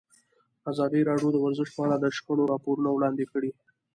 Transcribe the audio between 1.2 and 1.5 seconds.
د